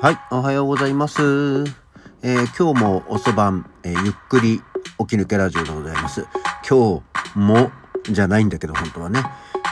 [0.00, 1.64] はい、おはようございます。
[2.22, 4.60] えー今日も遅番、えーゆっくり
[5.00, 6.24] 起き抜けラジオでございます。
[6.68, 7.02] 今
[7.34, 7.72] 日も
[8.08, 9.24] じゃないんだけど、本当はね。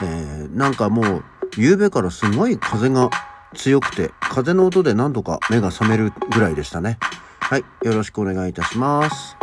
[0.02, 1.24] えーなんかもう、
[1.56, 3.08] 夕べからすごい風が
[3.54, 6.98] 強くて、風の音で何度か目が覚めるぐらいでしたね。
[7.38, 9.36] はい、よろしくお願いいたします。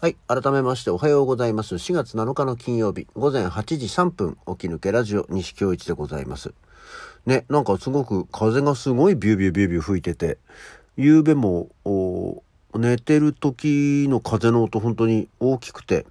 [0.00, 0.16] はい。
[0.28, 1.74] 改めましておはようございます。
[1.74, 6.54] 4月7日の金曜日、午前8時3分、起き抜けラジオ、西京一でございます。
[7.26, 10.38] ね、なんかすごく風がすごいビュービュービュービュー吹いてて、
[10.96, 11.70] 夕べも、
[12.76, 16.06] 寝てる時の風の音本当に大きくて、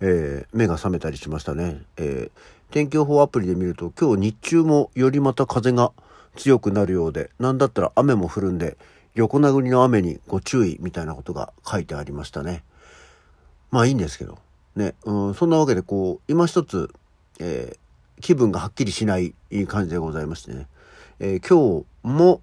[0.00, 1.82] えー目が覚めたりしましたね。
[1.96, 5.90] えー天気予報アプリで見ると今日日中もよりまた風が
[6.36, 8.76] 強くなるようで、なんだったら雨も降るんで、
[9.16, 12.62] 横殴りの雨にご注意みたいなことが書いてありましたね。
[13.74, 14.38] まあいいんですけど。
[14.76, 14.94] ね。
[15.04, 16.94] うん、そんなわけでこう、今一つ、
[17.40, 17.78] えー
[18.20, 19.34] 気分がはっきりしない
[19.66, 20.68] 感じでございましてね。
[21.18, 22.40] えー今日も、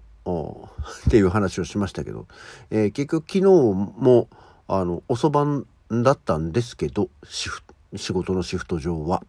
[1.06, 2.26] っていう話をしましたけど、
[2.70, 4.28] えー結局昨日も、
[4.68, 7.62] あの、遅番だったんですけど、シフ
[7.96, 9.24] 仕事のシフト上は。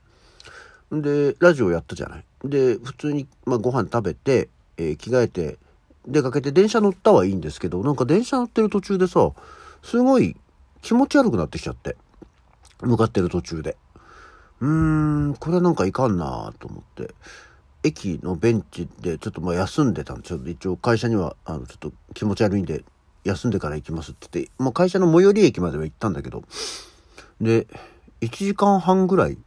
[0.91, 2.25] で、ラジオやったじゃない。
[2.43, 5.57] で、普通に、まあ、ご飯食べて、えー着替えて、
[6.05, 9.31] 出かけて電車乗ったはいいんですけど、なんか電車乗ってる途中でさ、
[9.81, 10.35] すごい
[10.83, 11.95] 気持ち悪くなってきちゃって。
[12.81, 13.77] 向かってる途中で。
[14.59, 17.15] うーん、これはなんかいかんなと思って。
[17.83, 20.39] 駅のベンチでちょっとまあ休んでたんですよ。
[20.45, 22.83] 一応会社には、あの、ちょっと気持ち悪いんで、
[23.23, 26.43] 休んでから行きますって言って、まあ会社の最寄り駅までは行ったんだけど、
[27.41, 27.67] で、
[28.21, 29.37] 1時間半ぐらい、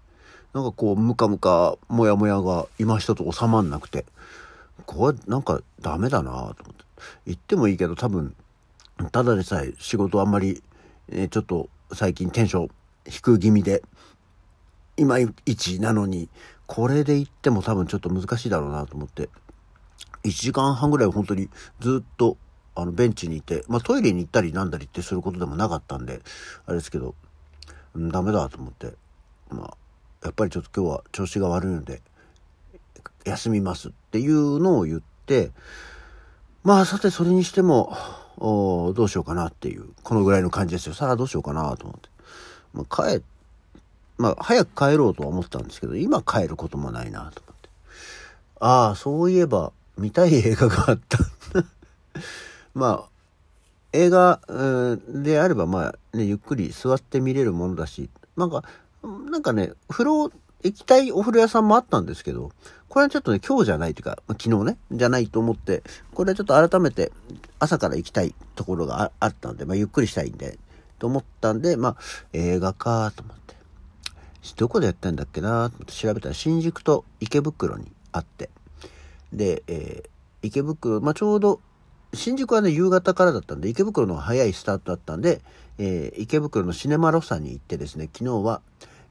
[0.54, 4.06] なんかこう、ムカムカ、モヤモヤが今一つ収まんなくて、
[4.86, 6.84] これなんかダメだなと思って。
[7.26, 8.34] 行ってもいいけど多分、
[9.12, 10.62] ただでさえ仕事あんまり、
[11.10, 12.68] えちょっと最近テンション
[13.04, 13.82] 低気味で、
[14.96, 16.28] 今一なのに、
[16.66, 19.28] これで行っても多分ちょっと難しいだろうなと思って、
[20.24, 21.48] 1時間半ぐらい本当に
[21.80, 22.36] ずっと
[22.74, 26.20] あのベンチにいて、まあトイレに行ったりなんだりってすることでもなかったんで、
[26.66, 27.14] あれですけど、
[27.94, 28.94] うんダメだと思って、
[29.48, 29.76] まあ、
[30.24, 32.02] やっぱりちょっと今日は調子が悪いので、
[33.24, 35.50] 休みますっていうのを言って、
[36.62, 37.96] まあさてそれにしても、
[38.38, 40.94] どうしようかなっていう、このぐらいの感じですよ。
[40.94, 42.08] さあどうしようかなと思って。
[42.72, 43.22] まあ、帰、
[44.18, 47.68] まあ早く帰ろうとは思ったんですけど、今帰ることもないなと思って。
[48.60, 51.18] ああ、そういえば見たい映画があった。
[52.74, 53.08] まあ、
[53.92, 54.40] 映画、
[55.08, 58.64] であればまあね、ゆっくり座って見れるものだし、なんか、
[59.02, 60.30] なんかね、風呂、
[60.66, 62.52] 行きたいお風呂屋さんもあったんですけど、
[62.88, 65.82] これはちょっとね、今日じゃないというか、ま昨日ね、じゃないと思って、
[66.14, 67.12] これはちょっと改めて
[67.58, 70.58] 朝から行きたいところがあったんで、まあゆっくりしたいんで、
[70.98, 71.96] と思ったんで、まあ
[72.32, 73.54] 映画かと思って。
[74.56, 78.50] どこでやってんだっけなと思って調べたら新宿と池袋にあって。
[79.32, 80.08] で、えー
[80.42, 81.60] 池袋、まあちょうど
[82.14, 85.40] 新宿はね、夕方からだったんで、池袋の早いスタートだったんで、
[85.78, 88.62] えー池袋のシネマロサに行ってですね、昨日は、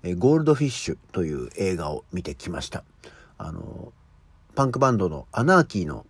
[0.07, 2.83] えゴールドフィッシュという映画を見てきました。
[3.39, 3.91] あの、
[4.53, 6.05] パンクバンドのアナーキーの、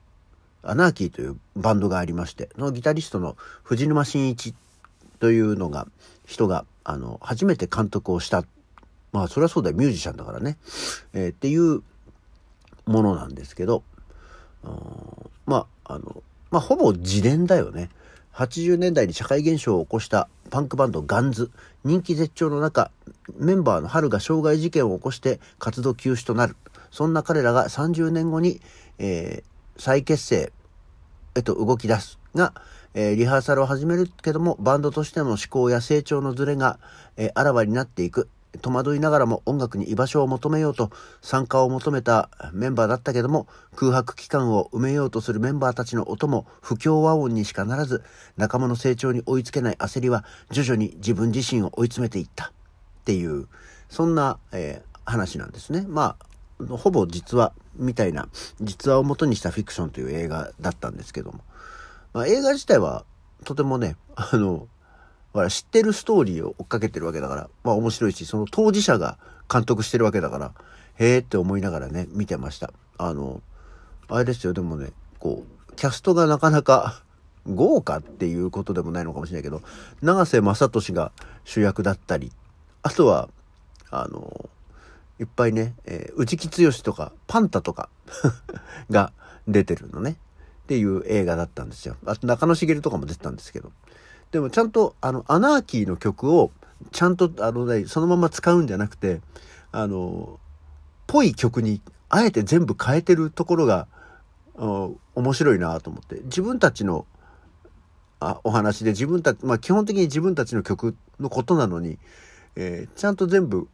[0.64, 4.54] アナーキーというバンドがありまして、のギタリストの藤沼真一
[5.20, 5.88] というのが、
[6.26, 8.44] 人が、あの、初めて監督をした。
[9.14, 10.58] まあ、それはそうだよ、ミュージシャンだからね。
[11.14, 11.82] えーっていう
[12.86, 13.84] ものなんですけど、
[15.46, 17.90] まあ、あの、まあ、ほぼ自伝だよね。
[18.34, 21.50] 80年代に社会現象を起こしたパンクバンドガンズ。
[21.86, 22.92] 人気絶頂の中、
[23.38, 26.56] メンバーの春が傷害事件を起こして活動休止となる。
[26.92, 28.62] そんな彼らが30年後に、
[29.00, 30.54] えー再結成
[31.36, 32.54] へと動き出すが、
[32.94, 36.80] えーリハーサルを始めるけども、バンドとしての思考や成長のズレが、
[37.18, 38.30] えーあらわになっていく。
[38.62, 48.04] 戸惑いながらも音楽に居場所を求めようと参加を求めたメンバーだったけども空白期間を埋めようとするメンバーたちの音も不協和音にしかならず
[48.38, 52.52] 仲間の成長に追いつけない焦りは徐々に自分自身を追い詰めていった
[53.06, 53.48] っていう
[53.90, 55.86] そんな、えー話なんですね。
[55.88, 58.28] まあほぼ実話みたいな
[58.62, 61.42] 実話を元にしたフィクションという映画だったんですけども、
[62.14, 63.04] まあ、映画自体は
[63.44, 64.68] とてもねあの
[65.50, 69.18] 知ってるストーリーを追っかけてるわけだからまあ面白いしその当事者が
[69.52, 70.54] 監督してるわけだから
[70.98, 73.42] へえって思いながらね見てましたあの
[74.08, 77.02] あれですよでもねこうキャストがなかなか
[77.46, 79.62] 豪華っていうことでもないのかもしれないけど
[80.02, 81.12] 永瀬正敏が
[81.44, 82.32] 主役だったり
[82.86, 83.30] あとは
[83.90, 84.48] あの
[85.20, 87.90] いっぱいね、えー内木剛とかパンタとか
[88.92, 89.12] が
[89.48, 90.18] 出てるのね。
[90.66, 91.96] っていう映画だったんですよ。
[92.06, 93.72] あと中野茂とかも出てたんですけど。
[94.32, 96.52] でもちゃんとあのアナーキーの曲を
[96.92, 99.22] ちゃんとあの、ね、そのまま使うんじゃなくて
[99.72, 100.40] あの
[101.08, 103.88] ぽい曲にあえて全部変えてるところが、
[104.58, 106.22] 面白いなと思って。
[106.26, 107.08] 自分たちの
[108.20, 111.98] あお話で自分たち、まあ基本的に自分たちの曲のことなのに、
[112.56, 113.68] えー、ちゃんと全部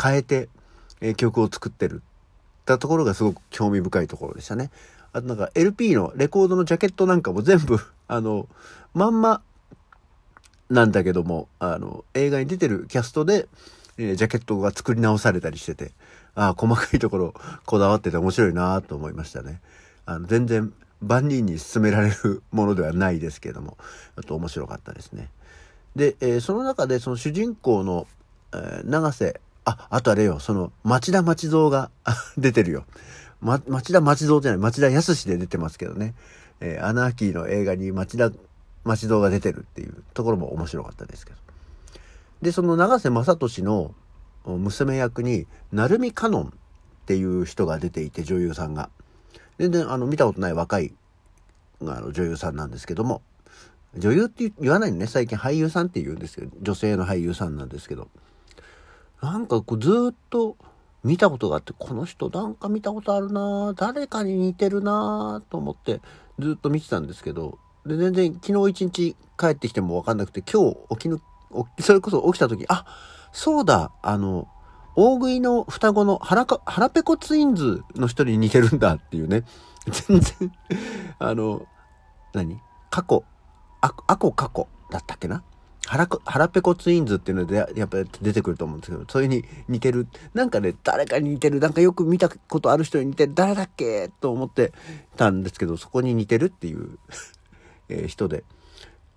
[0.00, 0.48] 変えて、
[1.00, 2.02] えー、曲を作ってる
[2.60, 4.70] ったところがすごく興味深いところでしたね。
[5.12, 8.48] あとなんか LP のレコードのジャケットなんかも全部、 あの、
[8.94, 9.42] まんま
[10.68, 13.48] なんだけども、あの、映画に出てるキャストで、
[13.98, 15.92] えー、ジャケットが作り直されたりしてて、
[16.34, 17.34] ああ、細かいところ
[17.66, 19.60] こだわってて面白いなと思いましたね。
[20.06, 20.72] あの、全然
[21.02, 23.76] 万人に勧められるものではないですけども、
[24.16, 25.28] あと面白かったですね。
[25.96, 28.06] で、えー、その中でその主人公の、
[28.52, 31.90] えー、長瀬、あ、あとあれよ、その町田町蔵が
[32.38, 32.84] 出てるよ。
[33.40, 36.14] ま、町田町蔵じゃない、町田康で出てますけどね。
[36.60, 38.30] えー、アナーキーの映画に町田
[38.84, 41.38] 町蔵が出てるっていうところも面白かったですけど。
[42.42, 43.94] で、その長瀬正敏の
[44.44, 46.50] 娘役に、成海香音っ
[47.06, 48.90] ていう人が出ていて、女優さんが。
[49.58, 50.94] 全然、あの、見たことない若い、
[51.82, 53.22] あの、女優さんなんですけども、
[53.96, 55.06] 女優って言わないのね。
[55.06, 58.08] 最近俳優さんって言うんですけど、女性の俳優さんなんですけど。
[59.22, 60.56] なんかこうずっと
[61.04, 66.00] 見たことがあって、この人なんか見たことあるな誰かに似てるなと思って
[66.38, 71.20] ずっと見てたんですけど、で、全然昨日一日帰ってきてもわかんなくて、今日起きぬ、
[71.80, 72.84] それこそ起きた時、あ、
[73.32, 74.48] そうだ、あの、
[74.96, 79.44] 大食いの双子の腹か、腹ペコツインズの人に似てるんだっていうね。
[80.08, 80.52] 全然
[81.18, 81.66] あの、
[82.34, 82.60] 何？
[82.90, 83.24] 過去、
[83.80, 85.42] あ、あこ過去だったっけな？
[85.86, 90.06] 腹、腹ペコツインズっていうので、やっぱり出てくると思うんですけど、そういうに似てる。
[90.34, 91.60] なんかね、誰かに似てる。
[91.60, 93.34] なんかよく見たことある人に似てる。
[93.34, 94.72] 誰だっけと思って
[95.16, 96.98] たんですけど、そこに似てるっていう
[97.88, 98.44] えー、人で。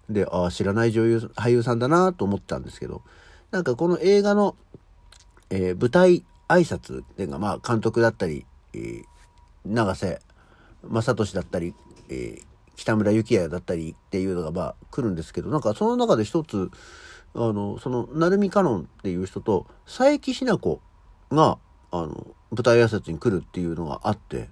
[0.10, 3.01] で、ああ、知らない女優、俳優さんだなと思ったんですけど、
[3.51, 4.56] なんかこの映画の、
[5.50, 9.04] えー、舞台挨拶っていうか、まあ、監督だったり、えー、
[9.65, 10.19] 永瀬
[10.83, 11.74] 正敏だったり、
[12.10, 12.44] えー、
[12.83, 16.69] 北村幸也だったりっていうのが、まあ、来るんですけど、なんかその中で一つ、
[17.33, 20.81] あの、その、成海香音っていう人と、佐伯ひな子
[21.31, 21.57] が、
[21.91, 24.50] あの、舞台挨拶に来るっていうのがあって、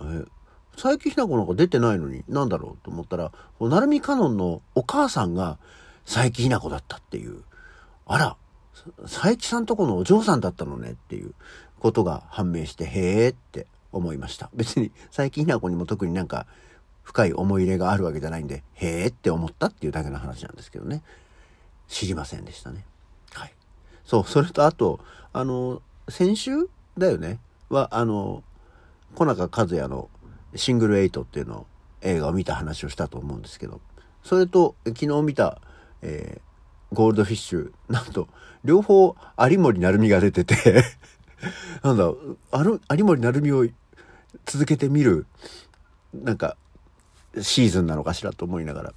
[0.00, 0.24] え
[0.72, 3.30] 佐伯ひな子なんか出てないのに、なんだろうと思ったら、
[3.60, 5.58] 成海かのんのお母さんが
[6.04, 7.44] 佐伯ひな子だったっていう。
[8.06, 8.36] あら、
[9.02, 11.34] 佐伯さんとこのお嬢さんだったのねっていう
[11.78, 14.50] ことが判明して、へえって思いました。
[14.54, 16.46] 別に佐伯ひな子にも特になんか
[17.02, 21.02] 深い思い入れがあるわけじゃないんで、へえって思ったっていうだけの話なんですけどね。
[21.88, 22.84] 知りませんでしたね。
[23.32, 23.52] はい。
[24.04, 25.00] そう、それとあと、
[25.32, 27.38] あの、先週だよね。
[27.68, 28.42] は、あの、
[29.14, 30.08] 小中和也の
[30.54, 31.66] シングルエイトっていうの
[32.02, 33.80] 映画を見た話をしたと思うんですけど、
[34.22, 35.60] それと昨日見た、
[36.02, 38.28] えー、ゴールドフィッシュ、なんと、
[38.64, 40.84] 両方有森成美が出てて
[41.82, 43.66] なんだ、有森成美を
[44.46, 45.26] 続けて見る、
[46.14, 46.56] なんか、
[47.40, 48.94] シーズンなのかしらと思いながら、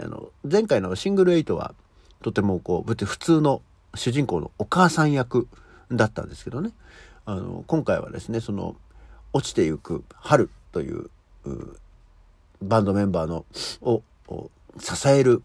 [0.00, 1.74] あの、前回のシングルエイトは、
[2.22, 3.62] とてもこう、普通の
[3.94, 5.48] 主人公のお母さん役
[5.90, 6.70] だったんですけどね、
[7.24, 8.76] あの、今回はですね、その、
[9.32, 11.10] 落ちてゆく春という
[12.62, 13.44] バンドメンバーの
[13.82, 14.02] を
[14.78, 15.42] 支える、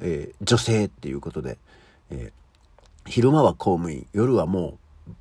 [0.00, 1.58] えー、女性っていうことで、
[2.10, 5.12] えー、昼間は公務員夜はもう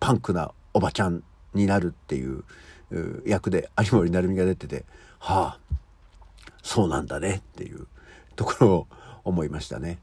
[0.00, 1.22] パンクなおばちゃん
[1.52, 2.44] になるっていう
[3.26, 4.84] 役で有森成美が出てて
[5.18, 5.58] はあ
[6.74, 7.86] そうなんだねっていう
[8.34, 8.86] ところを
[9.22, 10.00] 思いましたね。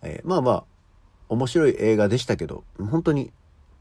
[0.00, 0.64] えー、まあまあ
[1.28, 3.30] 面白い映画でしたけど本当に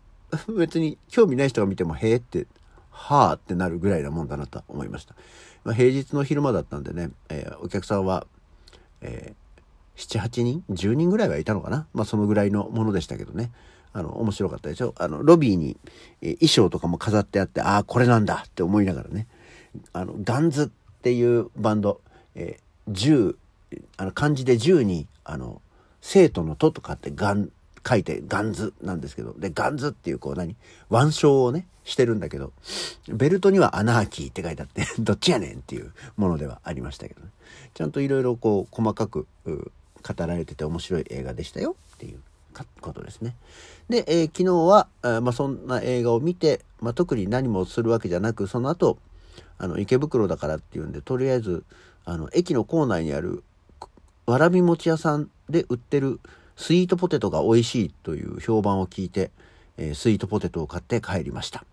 [0.57, 2.47] 別に興味ない人が見てもへえって
[2.89, 5.15] はあってなるぐらいなもんだなと思いました。
[5.63, 8.27] まあ、平日の昼間だったんでね、えー、お客さんは、
[8.99, 11.87] えー、7、8人 ?10 人ぐらいはいたのかな？
[11.93, 13.53] まあそのぐらいのものでしたけどね。
[13.93, 14.93] あの、面白かったでしょ？
[14.97, 15.77] あの、ロビーに、
[16.21, 19.27] えー、衣装とかも飾ってあって、ああ、これなんだって思いながらね。
[19.93, 20.67] あの、ガンズっ
[21.01, 22.01] ていうバンド、
[22.37, 23.35] えー、10、
[23.97, 25.61] あの、漢字で10に、あの、
[26.01, 27.49] 生徒のととかってガン、
[27.87, 30.55] 書いてガンズなんですけど、で、ガンズっていうこう何
[30.89, 32.53] 腕章をね、してるんだけど、
[33.07, 37.29] ベルトにはアナーキーって書いてあって、 どっちやねんっていうものではありましたけどね。
[37.73, 39.63] ちゃんといろいろこう、細かく語
[40.17, 42.19] られてて面白い映画でしたよっていう
[42.81, 43.35] ことですね。
[43.89, 48.97] で、えー、昨日は、あまあ、そんな映画を見て、まあ、特に何もするわけじゃなく、その後、
[49.57, 51.63] あの、池袋だからっていうんで、とりあえず、
[52.07, 53.43] あの、駅の構内にある、
[54.25, 56.21] わらび餅屋さんで売ってる
[56.55, 59.29] スイートポテトが美味しいという評判を聞いて、
[59.75, 61.65] えー、スイートポテトを買って帰りました。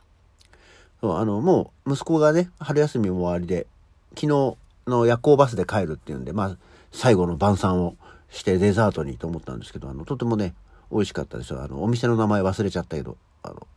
[1.00, 3.68] そうあの、もう息子がね、春休みも終わりで、
[4.16, 4.56] 昨日
[4.88, 6.56] の夜行バスで帰るっていうんで、まあ、
[6.90, 7.94] 最後の晩餐を
[8.28, 10.54] してデザートにと思ったんですけど、あの、とてもね、
[10.90, 11.62] 美味しかったですよ。
[11.62, 13.68] あの、お店の名前忘れちゃったけど、あの、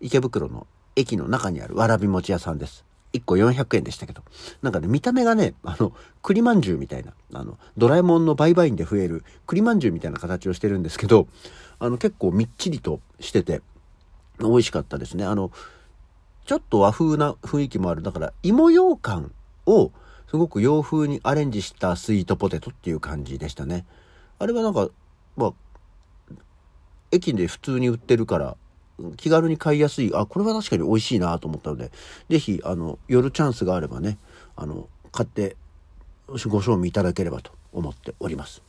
[0.00, 0.66] 池袋の
[0.96, 2.86] 駅の中にあるわらび餅屋さんです。
[3.12, 4.22] 1個400円でしたけど。
[4.62, 11.26] なんかね、見た目がね、あの、栗まんじゅうみたいな、あの、ドラえもんの売買員で増える栗まんじゅうみたいな形をしてるんですけど、
[11.78, 13.62] あの、結構みっちりとしてて、
[14.38, 15.24] 美味しかったですね。
[15.24, 15.50] あの、
[16.44, 18.02] ちょっと和風な雰囲気もある。
[18.02, 19.32] だから、芋羊羹
[19.66, 19.92] を
[20.28, 23.86] すごく洋風にアレンジしたスイートポテトっていう感じでしたね。
[24.38, 24.88] あれはなんか、
[25.36, 25.52] まあ、
[27.10, 28.56] 駅で普通に売ってるから、
[29.16, 31.90] 気軽に買いやすい、あ、これは確かに美味しいなと思ったので、
[32.28, 34.18] ぜひ、あの、夜チャンスがあればね、
[34.56, 35.56] あの、買って
[36.26, 38.62] ご賞味いただければと思っております。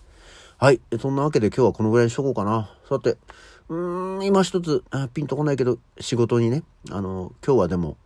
[0.57, 0.81] はい。
[1.00, 2.69] そんなわけで今日はこのぐらいにしとこうかな。
[2.89, 3.17] さて、
[3.69, 7.98] うーん、今一つ、ピンとこないけど、仕事にね、あの、今日はでも、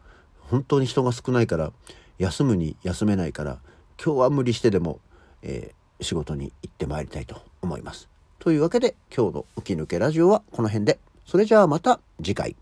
[0.49, 1.71] 本当に人が少ないから、
[2.17, 3.59] 休むに休めないから、
[4.03, 4.99] 今日は無理してでも、
[5.41, 8.09] えー、仕事に行ってまいりたいと思います。
[8.39, 10.99] というわけで、今日の起き抜けラジオはこの辺で。
[11.31, 12.57] それじゃあまた次回。